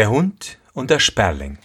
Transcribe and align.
Der 0.00 0.08
Hund 0.08 0.58
und 0.72 0.88
der 0.88 0.98
Sperling. 0.98 1.58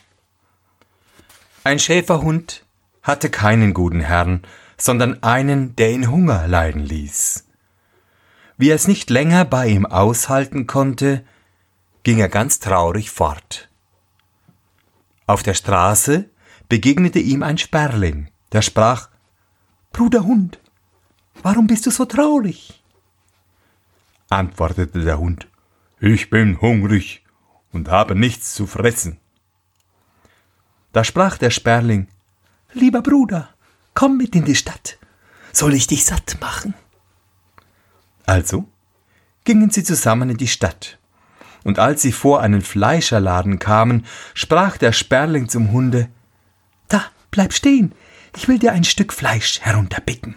Ein 1.63 1.79
Schäferhund 1.79 2.65
hatte 3.01 3.29
keinen 3.29 3.73
guten 3.73 4.01
Herrn, 4.01 4.41
sondern 4.77 5.23
einen, 5.23 5.77
der 5.77 5.91
ihn 5.93 6.11
Hunger 6.11 6.45
leiden 6.45 6.83
ließ. 6.83 7.45
Wie 8.57 8.71
er 8.71 8.75
es 8.75 8.89
nicht 8.89 9.09
länger 9.09 9.45
bei 9.45 9.69
ihm 9.69 9.85
aushalten 9.85 10.67
konnte, 10.67 11.23
ging 12.03 12.19
er 12.19 12.27
ganz 12.27 12.59
traurig 12.59 13.09
fort. 13.09 13.69
Auf 15.27 15.41
der 15.41 15.53
Straße 15.53 16.29
begegnete 16.67 17.19
ihm 17.19 17.41
ein 17.41 17.57
Sperling, 17.57 18.27
der 18.51 18.63
sprach 18.63 19.07
Bruder 19.93 20.25
Hund, 20.25 20.59
warum 21.41 21.67
bist 21.67 21.85
du 21.85 21.89
so 21.89 22.03
traurig? 22.03 22.83
Antwortete 24.27 25.05
der 25.05 25.19
Hund 25.19 25.47
Ich 26.01 26.29
bin 26.29 26.59
hungrig 26.59 27.24
und 27.75 27.89
habe 27.89 28.15
nichts 28.15 28.55
zu 28.55 28.65
fressen. 28.65 29.19
Da 30.93 31.03
sprach 31.03 31.37
der 31.37 31.51
Sperling 31.51 32.07
Lieber 32.73 33.01
Bruder, 33.01 33.49
komm 33.93 34.17
mit 34.17 34.35
in 34.35 34.45
die 34.45 34.55
Stadt, 34.55 34.97
soll 35.51 35.73
ich 35.73 35.85
dich 35.85 36.05
satt 36.05 36.37
machen? 36.39 36.73
Also 38.25 38.65
gingen 39.43 39.69
sie 39.69 39.83
zusammen 39.83 40.31
in 40.31 40.37
die 40.37 40.47
Stadt, 40.47 40.97
und 41.63 41.77
als 41.77 42.01
sie 42.01 42.11
vor 42.11 42.41
einen 42.41 42.61
Fleischerladen 42.61 43.59
kamen, 43.59 44.05
sprach 44.33 44.77
der 44.77 44.93
Sperling 44.93 45.49
zum 45.49 45.71
Hunde 45.71 46.09
Da, 46.87 47.03
bleib 47.29 47.53
stehen, 47.53 47.93
ich 48.35 48.47
will 48.47 48.57
dir 48.57 48.71
ein 48.71 48.83
Stück 48.83 49.13
Fleisch 49.13 49.59
herunterbitten, 49.61 50.35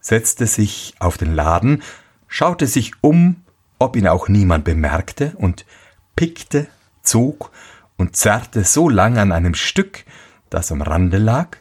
setzte 0.00 0.46
sich 0.46 0.94
auf 0.98 1.16
den 1.16 1.34
Laden, 1.34 1.82
schaute 2.26 2.66
sich 2.66 2.92
um, 3.00 3.44
ob 3.78 3.96
ihn 3.96 4.08
auch 4.08 4.28
niemand 4.28 4.64
bemerkte, 4.64 5.34
und 5.36 5.64
pickte, 6.18 6.66
zog 7.04 7.52
und 7.96 8.16
zerrte 8.16 8.64
so 8.64 8.88
lang 8.88 9.18
an 9.18 9.30
einem 9.30 9.54
Stück, 9.54 10.04
das 10.50 10.72
am 10.72 10.82
Rande 10.82 11.16
lag, 11.16 11.58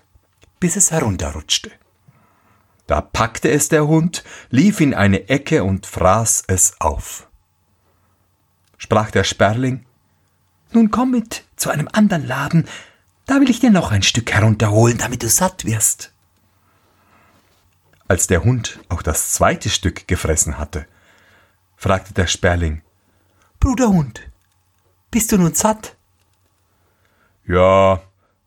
bis 0.59 0.75
es 0.75 0.89
herunterrutschte. 0.89 1.69
Da 2.87 3.01
packte 3.01 3.51
es 3.51 3.69
der 3.69 3.85
Hund, 3.85 4.23
lief 4.49 4.81
in 4.81 4.95
eine 4.95 5.29
Ecke 5.29 5.63
und 5.63 5.85
fraß 5.85 6.45
es 6.47 6.81
auf. 6.81 7.27
Sprach 8.79 9.11
der 9.11 9.23
Sperling, 9.23 9.85
Nun 10.71 10.89
komm 10.89 11.11
mit 11.11 11.43
zu 11.55 11.69
einem 11.69 11.87
anderen 11.93 12.25
Laden, 12.25 12.67
da 13.27 13.39
will 13.39 13.51
ich 13.51 13.59
dir 13.59 13.69
noch 13.69 13.91
ein 13.91 14.01
Stück 14.01 14.31
herunterholen, 14.33 14.97
damit 14.97 15.21
du 15.21 15.29
satt 15.29 15.65
wirst. 15.65 16.11
Als 18.07 18.25
der 18.25 18.43
Hund 18.43 18.79
auch 18.89 19.03
das 19.03 19.33
zweite 19.33 19.69
Stück 19.69 20.07
gefressen 20.07 20.57
hatte, 20.57 20.87
fragte 21.75 22.15
der 22.15 22.25
Sperling, 22.25 22.81
Bruder 23.59 23.89
Hund, 23.89 24.21
bist 25.11 25.31
du 25.31 25.37
nun 25.37 25.53
satt? 25.53 25.95
Ja, 27.45 28.01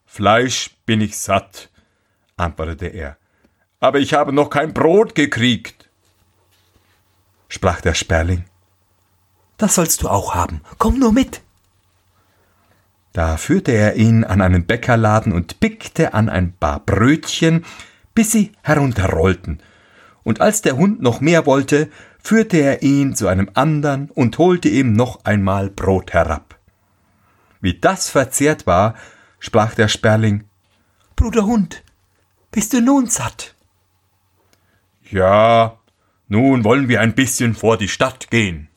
Fleisch 0.06 0.76
bin 0.86 1.00
ich 1.00 1.16
satt, 1.18 1.70
antwortete 2.36 2.86
er, 2.86 3.16
aber 3.78 3.98
ich 3.98 4.12
habe 4.14 4.32
noch 4.32 4.50
kein 4.50 4.74
Brot 4.74 5.14
gekriegt. 5.14 5.88
Sprach 7.48 7.80
der 7.80 7.94
Sperling, 7.94 8.44
das 9.56 9.74
sollst 9.74 10.02
du 10.02 10.08
auch 10.08 10.34
haben, 10.34 10.62
komm 10.78 10.98
nur 10.98 11.12
mit. 11.12 11.42
Da 13.12 13.36
führte 13.36 13.72
er 13.72 13.96
ihn 13.96 14.24
an 14.24 14.40
einen 14.40 14.66
Bäckerladen 14.66 15.32
und 15.32 15.60
pickte 15.60 16.14
an 16.14 16.28
ein 16.28 16.52
paar 16.52 16.80
Brötchen, 16.80 17.64
bis 18.14 18.32
sie 18.32 18.52
herunterrollten, 18.62 19.60
und 20.22 20.40
als 20.40 20.62
der 20.62 20.76
Hund 20.76 21.02
noch 21.02 21.20
mehr 21.20 21.46
wollte, 21.46 21.90
führte 22.22 22.58
er 22.58 22.82
ihn 22.82 23.16
zu 23.16 23.26
einem 23.26 23.50
andern 23.54 24.10
und 24.14 24.38
holte 24.38 24.68
ihm 24.68 24.92
noch 24.92 25.24
einmal 25.24 25.70
Brot 25.70 26.12
herab. 26.12 26.49
Wie 27.60 27.78
das 27.78 28.08
verzehrt 28.08 28.66
war, 28.66 28.94
sprach 29.38 29.74
der 29.74 29.88
Sperling 29.88 30.44
Bruder 31.16 31.44
Hund, 31.44 31.82
bist 32.50 32.72
du 32.72 32.80
nun 32.80 33.06
satt? 33.06 33.54
Ja, 35.10 35.78
nun 36.28 36.64
wollen 36.64 36.88
wir 36.88 37.00
ein 37.00 37.14
bisschen 37.14 37.54
vor 37.54 37.76
die 37.76 37.88
Stadt 37.88 38.30
gehen. 38.30 38.68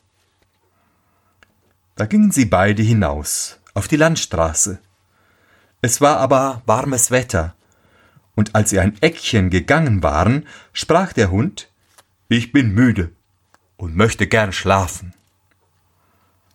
Da 1.96 2.06
gingen 2.06 2.32
sie 2.32 2.44
beide 2.44 2.82
hinaus, 2.82 3.60
auf 3.72 3.88
die 3.88 3.96
Landstraße. 3.96 4.80
Es 5.80 6.00
war 6.00 6.18
aber 6.18 6.62
warmes 6.66 7.10
Wetter, 7.10 7.54
und 8.34 8.54
als 8.54 8.70
sie 8.70 8.80
ein 8.80 9.00
Eckchen 9.00 9.48
gegangen 9.48 10.02
waren, 10.02 10.46
sprach 10.72 11.12
der 11.12 11.30
Hund 11.30 11.70
Ich 12.28 12.52
bin 12.52 12.74
müde 12.74 13.12
und 13.76 13.96
möchte 13.96 14.26
gern 14.26 14.52
schlafen. 14.52 15.14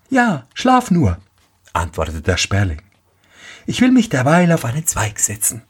Ja, 0.10 0.48
schlaf 0.54 0.92
nur, 0.92 1.20
antwortete 1.74 2.22
der 2.22 2.38
Sperling. 2.38 2.82
Ich 3.66 3.82
will 3.82 3.92
mich 3.92 4.10
derweil 4.10 4.52
auf 4.52 4.66
einen 4.66 4.86
Zweig 4.86 5.20
setzen. 5.20 5.64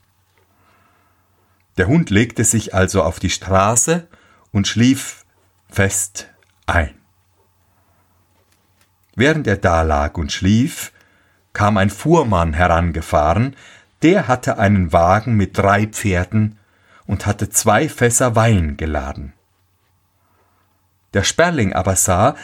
Der 1.78 1.88
Hund 1.88 2.10
legte 2.10 2.44
sich 2.44 2.74
also 2.74 3.04
auf 3.04 3.20
die 3.20 3.30
Straße 3.30 4.08
und 4.52 4.68
schlief 4.68 5.26
fest 5.70 6.30
ein. 6.66 6.96
Während 9.16 9.48
er 9.48 9.58
da 9.58 9.82
lag 9.82 10.18
und 10.18 10.32
schlief, 10.32 10.92
kam 11.54 11.78
ein 11.78 11.90
Fuhrmann 11.90 12.54
herangefahren, 12.54 13.56
der 14.02 14.28
hatte 14.28 14.58
einen 14.58 14.94
Wagen 14.94 15.36
mit 15.36 15.58
drei 15.58 15.88
Pferden 15.88 16.58
und 17.06 17.26
hatte 17.26 17.50
zwei 17.50 17.90
Fässer 17.90 18.36
Wein 18.36 18.78
geladen. 18.78 19.34
Der 21.14 21.24
Sperling 21.24 21.74
aber 21.74 21.96
sah, 21.96 22.36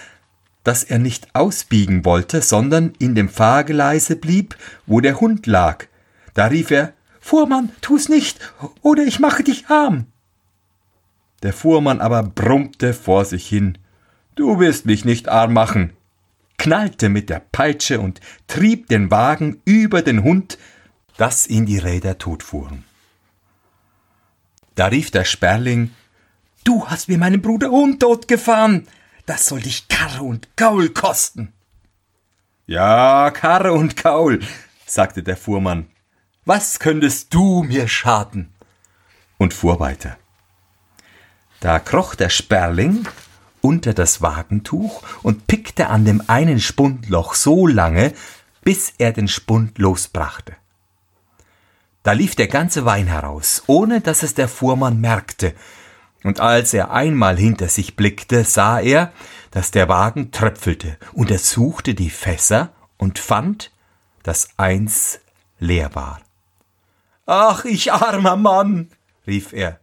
dass 0.65 0.83
er 0.83 0.99
nicht 0.99 1.33
ausbiegen 1.33 2.03
wollte, 2.03 2.41
sondern 2.41 2.91
in 2.99 3.15
dem 3.15 3.29
Fahrgeleise 3.29 4.17
blieb, 4.17 4.57
wo 4.85 4.99
der 4.99 5.21
Hund 5.21 5.47
lag. 5.47 5.85
Da 6.33 6.47
rief 6.47 6.71
er 6.71 6.91
Fuhrmann, 7.21 7.71
tu's 7.79 8.09
nicht, 8.09 8.39
oder 8.81 9.03
ich 9.03 9.19
mache 9.19 9.43
dich 9.43 9.67
arm. 9.67 10.07
Der 11.43 11.53
Fuhrmann 11.53 12.01
aber 12.01 12.23
brummte 12.23 12.93
vor 12.93 13.23
sich 13.23 13.47
hin 13.47 13.77
Du 14.35 14.59
wirst 14.59 14.85
mich 14.85 15.05
nicht 15.05 15.29
arm 15.29 15.53
machen, 15.53 15.93
knallte 16.57 17.07
mit 17.09 17.29
der 17.29 17.41
Peitsche 17.51 18.01
und 18.01 18.19
trieb 18.47 18.87
den 18.87 19.09
Wagen 19.11 19.61
über 19.63 20.01
den 20.01 20.23
Hund, 20.23 20.57
dass 21.15 21.47
ihn 21.47 21.65
die 21.65 21.77
Räder 21.77 22.17
totfuhren. 22.17 22.83
Da 24.73 24.87
rief 24.87 25.11
der 25.11 25.23
Sperling 25.23 25.91
Du 26.63 26.87
hast 26.87 27.07
mir 27.07 27.19
meinen 27.19 27.43
Bruder 27.43 27.71
untot 27.71 28.27
gefahren. 28.27 28.87
Das 29.25 29.47
soll 29.47 29.61
dich 29.61 29.87
Karre 29.87 30.23
und 30.23 30.55
Gaul 30.55 30.89
kosten. 30.89 31.53
Ja, 32.67 33.31
Karre 33.31 33.73
und 33.73 33.95
Gaul, 33.95 34.41
sagte 34.85 35.23
der 35.23 35.37
Fuhrmann. 35.37 35.87
Was 36.45 36.79
könntest 36.79 37.33
du 37.33 37.63
mir 37.63 37.87
schaden? 37.87 38.53
Und 39.37 39.53
fuhr 39.53 39.79
weiter. 39.79 40.17
Da 41.59 41.79
kroch 41.79 42.15
der 42.15 42.29
Sperling 42.29 43.07
unter 43.61 43.95
das 43.95 44.21
Wagentuch 44.21 45.01
und 45.23 45.47
pickte 45.47 45.87
an 45.87 46.05
dem 46.05 46.21
einen 46.27 46.59
Spundloch 46.59 47.33
so 47.33 47.65
lange, 47.65 48.13
bis 48.63 48.93
er 48.99 49.11
den 49.11 49.27
Spund 49.27 49.79
losbrachte. 49.79 50.55
Da 52.03 52.11
lief 52.11 52.35
der 52.35 52.47
ganze 52.47 52.85
Wein 52.85 53.07
heraus, 53.07 53.63
ohne 53.65 54.01
dass 54.01 54.21
es 54.21 54.35
der 54.35 54.47
Fuhrmann 54.47 55.01
merkte, 55.01 55.55
und 56.25 56.39
als 56.39 56.73
er 56.73 56.89
einmal 56.89 57.37
hinter 57.37 57.69
sich 57.69 57.95
blickte, 57.95 58.45
sah 58.45 58.79
er, 58.79 59.13
dass 59.51 59.69
der 59.69 59.87
Wagen 59.89 60.31
tröpfelte, 60.31 60.97
untersuchte 61.13 61.93
die 61.93 62.09
Fässer 62.09 62.71
und 62.97 63.19
fand, 63.19 63.71
dass 64.23 64.49
eins 64.57 65.19
leer 65.59 65.93
war. 65.93 66.19
Ach, 67.27 67.63
ich 67.63 67.93
armer 67.93 68.37
Mann, 68.37 68.89
rief 69.27 69.53
er. 69.53 69.79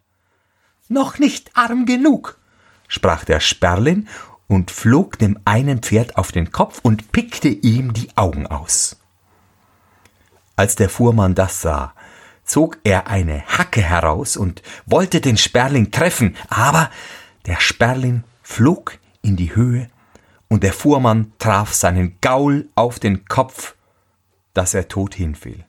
Noch 0.89 1.21
nicht 1.21 1.57
arm 1.57 1.87
genug, 1.87 2.41
sprach 2.89 3.25
der 3.25 3.39
Sperlin 3.39 4.09
und 4.49 4.73
flog 4.73 5.21
dem 5.21 5.39
einen 5.45 5.79
Pferd 5.79 6.17
auf 6.17 6.33
den 6.33 6.51
Kopf 6.51 6.81
und 6.83 7.13
pickte 7.13 7.51
ihm 7.51 7.93
die 7.93 8.09
Augen 8.17 8.49
aus. 8.49 8.97
Als 10.57 10.75
der 10.75 10.89
Fuhrmann 10.89 11.37
das 11.37 11.61
sah, 11.61 11.95
zog 12.53 12.77
er 12.85 13.07
eine 13.07 13.47
Hacke 13.47 13.81
heraus 13.81 14.37
und 14.37 14.61
wollte 14.85 15.23
den 15.23 15.39
Sperling 15.39 15.91
treffen, 15.91 16.37
aber 16.51 16.91
der 17.47 17.59
Sperling 17.61 18.25
flog 18.43 18.99
in 19.23 19.37
die 19.37 19.57
Höhe 19.57 19.89
und 20.49 20.63
der 20.63 20.75
Fuhrmann 20.75 21.33
traf 21.39 21.73
seinen 21.73 22.19
Gaul 22.21 22.69
auf 22.75 22.99
den 22.99 23.25
Kopf, 23.25 23.75
dass 24.53 24.75
er 24.75 24.87
tot 24.89 25.15
hinfiel. 25.15 25.65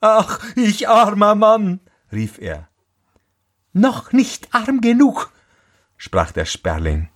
Ach, 0.00 0.38
ich 0.54 0.88
armer 0.88 1.34
Mann, 1.34 1.80
rief 2.12 2.38
er. 2.38 2.68
Noch 3.72 4.12
nicht 4.12 4.54
arm 4.54 4.80
genug, 4.80 5.32
sprach 5.96 6.30
der 6.30 6.44
Sperling. 6.44 7.08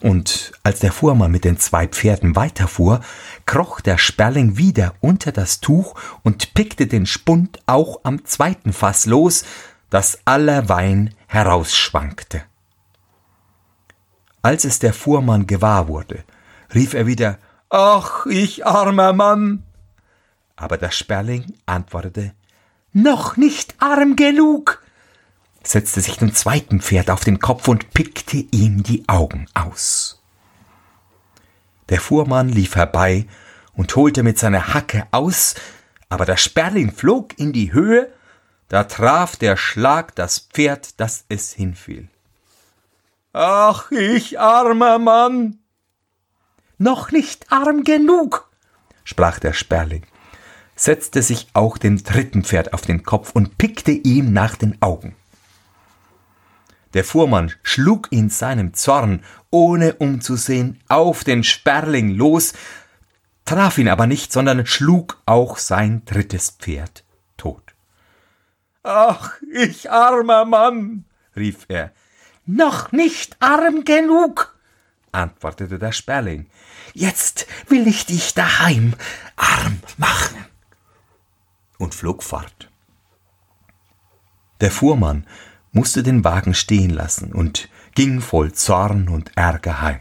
Und 0.00 0.52
als 0.62 0.80
der 0.80 0.92
Fuhrmann 0.92 1.30
mit 1.30 1.44
den 1.44 1.58
zwei 1.58 1.86
Pferden 1.86 2.36
weiterfuhr, 2.36 3.00
kroch 3.46 3.80
der 3.80 3.98
Sperling 3.98 4.56
wieder 4.56 4.94
unter 5.00 5.32
das 5.32 5.60
Tuch 5.60 5.94
und 6.22 6.54
pickte 6.54 6.86
den 6.86 7.06
Spund 7.06 7.60
auch 7.66 8.00
am 8.04 8.24
zweiten 8.24 8.72
Fass 8.72 9.06
los, 9.06 9.44
dass 9.90 10.18
aller 10.24 10.68
Wein 10.68 11.14
herausschwankte. 11.26 12.42
Als 14.42 14.64
es 14.64 14.78
der 14.78 14.92
Fuhrmann 14.92 15.46
gewahr 15.46 15.88
wurde, 15.88 16.24
rief 16.74 16.94
er 16.94 17.06
wieder 17.06 17.38
Ach, 17.70 18.26
ich 18.26 18.66
armer 18.66 19.12
Mann. 19.12 19.62
Aber 20.56 20.76
der 20.76 20.90
Sperling 20.90 21.54
antwortete, 21.64 22.34
noch 22.92 23.36
nicht 23.36 23.74
arm 23.78 24.16
genug, 24.16 24.81
setzte 25.64 26.00
sich 26.00 26.18
dem 26.18 26.34
zweiten 26.34 26.80
Pferd 26.80 27.10
auf 27.10 27.24
den 27.24 27.38
Kopf 27.38 27.68
und 27.68 27.92
pickte 27.92 28.36
ihm 28.36 28.82
die 28.82 29.08
Augen 29.08 29.46
aus. 29.54 30.20
Der 31.88 32.00
Fuhrmann 32.00 32.48
lief 32.48 32.76
herbei 32.76 33.26
und 33.74 33.94
holte 33.96 34.22
mit 34.22 34.38
seiner 34.38 34.74
Hacke 34.74 35.06
aus, 35.10 35.54
aber 36.08 36.24
der 36.24 36.36
Sperling 36.36 36.92
flog 36.92 37.38
in 37.38 37.52
die 37.52 37.72
Höhe, 37.72 38.12
da 38.68 38.84
traf 38.84 39.36
der 39.36 39.56
Schlag 39.56 40.14
das 40.14 40.38
Pferd, 40.38 41.00
dass 41.00 41.24
es 41.28 41.52
hinfiel. 41.52 42.08
Ach, 43.32 43.90
ich 43.90 44.38
armer 44.38 44.98
Mann! 44.98 45.58
Noch 46.78 47.12
nicht 47.12 47.52
arm 47.52 47.84
genug, 47.84 48.50
sprach 49.04 49.38
der 49.38 49.52
Sperling, 49.52 50.04
setzte 50.74 51.22
sich 51.22 51.48
auch 51.52 51.78
dem 51.78 52.02
dritten 52.02 52.44
Pferd 52.44 52.72
auf 52.74 52.82
den 52.82 53.04
Kopf 53.04 53.32
und 53.32 53.56
pickte 53.56 53.92
ihm 53.92 54.32
nach 54.32 54.56
den 54.56 54.80
Augen. 54.82 55.14
Der 56.94 57.04
Fuhrmann 57.04 57.52
schlug 57.62 58.08
in 58.10 58.28
seinem 58.28 58.74
Zorn, 58.74 59.24
ohne 59.50 59.94
umzusehen, 59.94 60.78
auf 60.88 61.24
den 61.24 61.42
Sperling 61.42 62.10
los, 62.10 62.52
traf 63.44 63.78
ihn 63.78 63.88
aber 63.88 64.06
nicht, 64.06 64.32
sondern 64.32 64.66
schlug 64.66 65.20
auch 65.26 65.58
sein 65.58 66.04
drittes 66.04 66.50
Pferd 66.50 67.04
tot. 67.36 67.74
Ach, 68.82 69.32
ich 69.52 69.90
armer 69.90 70.44
Mann, 70.44 71.04
rief 71.36 71.66
er. 71.68 71.92
Noch 72.44 72.92
nicht 72.92 73.36
arm 73.40 73.84
genug, 73.84 74.56
antwortete 75.12 75.78
der 75.78 75.92
Sperling. 75.92 76.50
Jetzt 76.92 77.46
will 77.68 77.86
ich 77.86 78.06
dich 78.06 78.34
daheim 78.34 78.94
arm 79.36 79.80
machen. 79.96 80.44
Und 81.78 81.94
flog 81.94 82.22
fort. 82.22 82.70
Der 84.60 84.70
Fuhrmann 84.70 85.26
musste 85.72 86.02
den 86.02 86.24
Wagen 86.24 86.54
stehen 86.54 86.90
lassen 86.90 87.32
und 87.32 87.68
ging 87.94 88.20
voll 88.20 88.52
Zorn 88.52 89.08
und 89.08 89.32
Ärger 89.36 89.80
heim. 89.80 90.00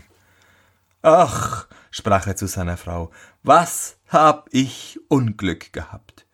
Ach, 1.02 1.68
sprach 1.90 2.28
er 2.28 2.36
zu 2.36 2.48
seiner 2.48 2.78
Frau, 2.78 3.12
was 3.44 3.98
hab 4.08 4.50
ich 4.52 5.00
Unglück 5.08 5.74
gehabt. 5.74 6.26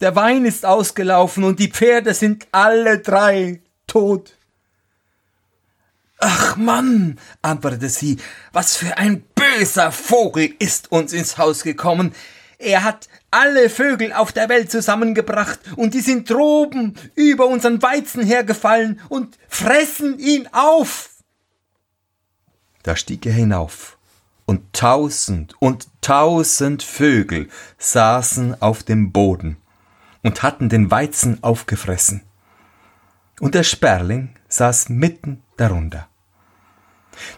Der 0.00 0.16
Wein 0.16 0.44
ist 0.44 0.66
ausgelaufen 0.66 1.44
und 1.44 1.58
die 1.58 1.70
Pferde 1.70 2.14
sind 2.14 2.48
alle 2.52 2.98
drei 2.98 3.60
tot. 3.86 4.36
Ach 6.18 6.56
Mann, 6.56 7.18
antwortete 7.40 7.88
sie, 7.88 8.18
was 8.52 8.76
für 8.76 8.98
ein 8.98 9.22
böser 9.34 9.92
Vogel 9.92 10.54
ist 10.58 10.92
uns 10.92 11.12
ins 11.12 11.38
Haus 11.38 11.62
gekommen. 11.62 12.14
Er 12.60 12.84
hat 12.84 13.08
alle 13.30 13.70
Vögel 13.70 14.12
auf 14.12 14.32
der 14.32 14.50
Welt 14.50 14.70
zusammengebracht, 14.70 15.60
und 15.76 15.94
die 15.94 16.00
sind 16.00 16.28
droben 16.28 16.94
über 17.14 17.46
unseren 17.46 17.80
Weizen 17.80 18.22
hergefallen 18.22 19.00
und 19.08 19.38
fressen 19.48 20.18
ihn 20.18 20.46
auf. 20.52 21.08
Da 22.82 22.96
stieg 22.96 23.24
er 23.24 23.32
hinauf, 23.32 23.96
und 24.44 24.74
tausend 24.74 25.54
und 25.58 25.88
tausend 26.02 26.82
Vögel 26.82 27.48
saßen 27.78 28.60
auf 28.60 28.82
dem 28.82 29.10
Boden 29.10 29.56
und 30.22 30.42
hatten 30.42 30.68
den 30.68 30.90
Weizen 30.90 31.42
aufgefressen. 31.42 32.24
Und 33.40 33.54
der 33.54 33.64
Sperling 33.64 34.34
saß 34.48 34.90
mitten 34.90 35.42
darunter. 35.56 36.08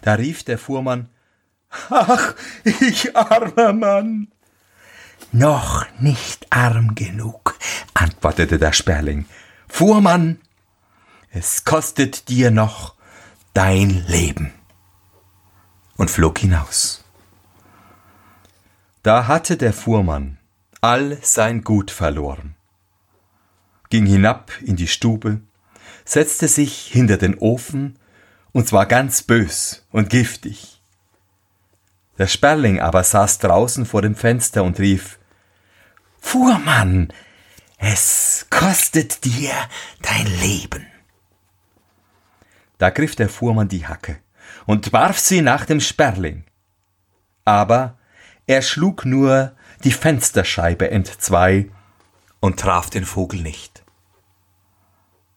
Da 0.01 0.15
rief 0.15 0.43
der 0.43 0.59
Fuhrmann 0.59 1.11
Ach, 1.91 2.35
ich 2.65 3.17
armer 3.17 3.73
Mann. 3.73 4.33
Noch 5.35 5.87
nicht 5.99 6.47
arm 6.51 6.95
genug, 6.95 7.59
antwortete 7.95 8.59
der 8.59 8.75
Sperling. 8.75 9.25
Fuhrmann, 9.67 10.39
es 11.31 11.65
kostet 11.65 12.29
dir 12.29 12.51
noch 12.51 12.95
dein 13.55 14.05
Leben. 14.07 14.53
Und 15.97 16.11
flog 16.11 16.39
hinaus. 16.39 17.03
Da 19.03 19.27
hatte 19.27 19.57
der 19.57 19.73
Fuhrmann 19.73 20.37
all 20.83 21.17
sein 21.23 21.65
Gut 21.65 21.91
verloren, 21.91 22.55
ging 23.89 24.05
hinab 24.05 24.53
in 24.61 24.77
die 24.77 24.89
Stube, 24.89 25.41
setzte 26.05 26.47
sich 26.47 26.89
hinter 26.89 27.17
den 27.17 27.39
Ofen, 27.39 27.99
und 28.53 28.69
zwar 28.69 28.85
ganz 28.85 29.23
bös 29.23 29.87
und 29.93 30.11
giftig. 30.11 30.83
Der 32.19 32.27
Sperling 32.27 32.81
aber 32.81 33.03
saß 33.03 33.39
draußen 33.39 33.87
vor 33.87 34.03
dem 34.03 34.15
Fenster 34.15 34.63
und 34.63 34.79
rief 34.79 35.19
Fuhrmann, 36.23 37.13
es 37.77 38.47
kostet 38.49 39.25
dir 39.25 39.53
dein 40.01 40.27
Leben. 40.41 40.87
Da 42.79 42.89
griff 42.89 43.17
der 43.17 43.29
Fuhrmann 43.29 43.69
die 43.69 43.87
Hacke 43.87 44.19
und 44.65 44.95
warf 44.95 45.19
sie 45.19 45.43
nach 45.43 45.67
dem 45.67 45.81
Sperling. 45.81 46.45
Aber 47.45 47.99
er 48.47 48.63
schlug 48.63 49.05
nur 49.05 49.55
die 49.85 49.93
Fensterscheibe 49.93 50.91
entzwei 50.91 51.69
und 52.41 52.59
traf 52.59 52.89
den 52.89 53.05
Vogel 53.05 53.43
nicht. 53.43 53.83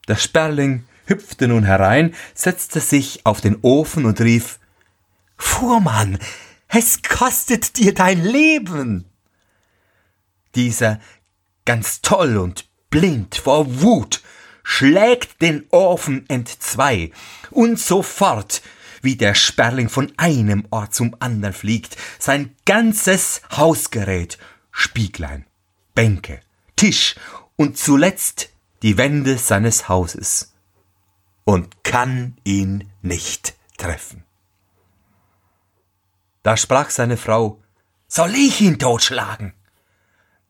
Der 0.08 0.16
Sperling 0.16 0.86
hüpfte 1.08 1.50
nun 1.50 1.66
herein, 1.66 2.16
setzte 2.36 2.80
sich 2.80 3.26
auf 3.26 3.42
den 3.42 3.58
Ofen 3.64 4.06
und 4.06 4.22
rief 4.22 4.60
Fuhrmann, 5.36 6.20
es 6.68 7.02
kostet 7.04 7.78
dir 7.78 7.94
dein 7.94 8.24
Leben. 8.24 9.10
Dieser, 10.56 11.00
ganz 11.66 12.02
toll 12.02 12.38
und 12.38 12.68
blind 12.90 13.36
vor 13.36 13.82
Wut, 13.82 14.22
schlägt 14.64 15.42
den 15.42 15.66
Ofen 15.70 16.28
entzwei, 16.30 17.12
und 17.52 17.80
sofort, 17.80 18.62
wie 19.02 19.16
der 19.16 19.36
Sperling 19.36 19.90
von 19.90 20.12
einem 20.18 20.66
Ort 20.72 20.96
zum 20.96 21.16
andern 21.20 21.54
fliegt, 21.54 21.96
sein 22.20 22.56
ganzes 22.66 23.42
Hausgerät, 23.56 24.38
Spieglein, 24.72 25.46
Bänke, 25.94 26.42
Tisch 26.76 27.16
und 27.56 27.78
zuletzt 27.78 28.50
die 28.82 28.98
Wände 28.98 29.38
seines 29.38 29.88
Hauses 29.88 30.54
und 31.44 31.84
kann 31.84 32.38
ihn 32.44 32.92
nicht 33.02 33.56
treffen. 33.78 34.24
Da 36.44 36.58
sprach 36.58 36.90
seine 36.90 37.18
Frau, 37.18 37.62
soll 38.08 38.36
ich 38.36 38.62
ihn 38.62 38.78
totschlagen? 38.78 39.54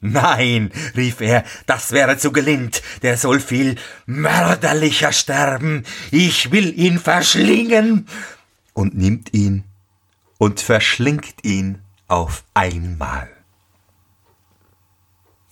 Nein, 0.01 0.71
rief 0.95 1.21
er, 1.21 1.43
das 1.65 1.91
wäre 1.91 2.17
zu 2.17 2.31
gelind, 2.31 2.81
der 3.01 3.17
soll 3.17 3.39
viel 3.39 3.75
mörderlicher 4.05 5.11
sterben, 5.11 5.83
ich 6.11 6.51
will 6.51 6.77
ihn 6.77 6.99
verschlingen, 6.99 8.07
und 8.73 8.95
nimmt 8.95 9.33
ihn 9.33 9.63
und 10.37 10.59
verschlingt 10.59 11.43
ihn 11.43 11.79
auf 12.07 12.43
einmal. 12.53 13.29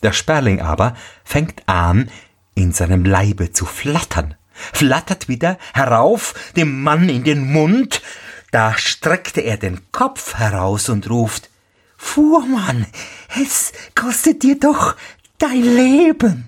Der 0.04 0.12
Sperling 0.12 0.62
aber 0.62 0.96
fängt 1.24 1.68
an, 1.68 2.12
in 2.54 2.74
seinem 2.74 3.06
Leibe 3.06 3.52
zu 3.54 3.66
flattern, 3.66 4.36
flattert 4.54 5.28
wieder 5.30 5.58
herauf 5.74 6.52
dem 6.56 6.84
Mann 6.84 7.10
in 7.10 7.24
den 7.24 7.52
Mund, 7.52 8.02
da 8.52 8.78
streckte 8.78 9.42
er 9.42 9.58
den 9.58 9.92
Kopf 9.92 10.36
heraus 10.36 10.90
und 10.90 11.10
ruft 11.10 11.50
Fuhrmann, 12.03 12.86
es 13.41 13.72
kostet 13.95 14.43
dir 14.43 14.60
doch 14.60 14.95
dein 15.39 15.63
Leben. 15.63 16.48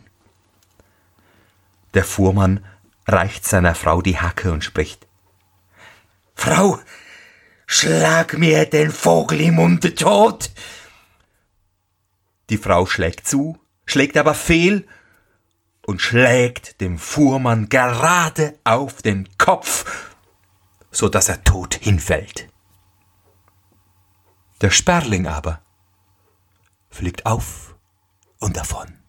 Der 1.96 2.04
Fuhrmann 2.04 2.64
reicht 3.08 3.46
seiner 3.46 3.74
Frau 3.74 4.02
die 4.04 4.20
Hacke 4.20 4.52
und 4.52 4.64
spricht 4.64 5.08
Frau, 6.36 6.80
schlag 7.66 8.38
mir 8.38 8.66
den 8.66 8.92
Vogel 8.92 9.42
im 9.42 9.56
Munde 9.56 9.96
tot. 9.96 10.52
Die 12.52 12.58
Frau 12.58 12.86
schlägt 12.86 13.28
zu, 13.28 13.58
schlägt 13.86 14.18
aber 14.18 14.36
fehl 14.36 14.86
und 15.88 16.02
schlägt 16.02 16.80
dem 16.82 17.00
Fuhrmann 17.00 17.70
gerade 17.70 18.60
auf 18.66 19.02
den 19.02 19.28
Kopf, 19.40 20.14
so 20.92 21.10
dass 21.10 21.30
er 21.30 21.44
tot 21.44 21.76
hinfällt. 21.76 22.50
Der 24.66 24.72
Sperling 24.72 25.28
aber 25.28 25.62
fliegt 26.90 27.28
auf 27.28 27.76
und 28.40 28.58
davon. 28.58 29.05